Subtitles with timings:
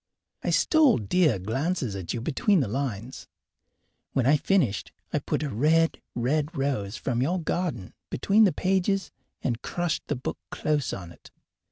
[0.41, 3.27] I stole dear glances at you between the lines.
[4.13, 9.11] When I finished I put a red, red rose from your garden between the pages
[9.43, 11.29] and crushed the book close on it.